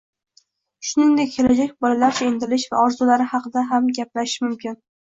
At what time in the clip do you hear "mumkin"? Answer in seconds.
4.49-4.85